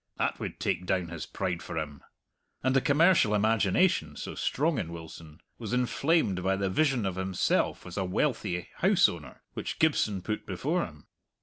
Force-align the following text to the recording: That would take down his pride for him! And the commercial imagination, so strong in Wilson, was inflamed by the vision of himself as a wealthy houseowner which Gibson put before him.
That 0.17 0.39
would 0.39 0.59
take 0.59 0.87
down 0.87 1.09
his 1.09 1.27
pride 1.27 1.61
for 1.61 1.77
him! 1.77 2.01
And 2.63 2.75
the 2.75 2.81
commercial 2.81 3.35
imagination, 3.35 4.15
so 4.15 4.33
strong 4.33 4.79
in 4.79 4.91
Wilson, 4.91 5.41
was 5.59 5.73
inflamed 5.73 6.41
by 6.41 6.55
the 6.55 6.71
vision 6.71 7.05
of 7.05 7.17
himself 7.17 7.85
as 7.85 7.97
a 7.97 8.03
wealthy 8.03 8.67
houseowner 8.79 9.41
which 9.53 9.77
Gibson 9.77 10.23
put 10.23 10.47
before 10.47 10.87
him. 10.87 11.05